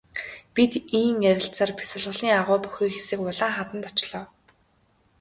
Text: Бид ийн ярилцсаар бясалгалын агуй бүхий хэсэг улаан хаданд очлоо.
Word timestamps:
Бид 0.55 0.73
ийн 0.99 1.15
ярилцсаар 1.31 1.71
бясалгалын 1.77 2.37
агуй 2.39 2.59
бүхий 2.61 2.89
хэсэг 2.93 3.19
улаан 3.21 3.51
хаданд 3.55 3.83
очлоо. 3.91 4.23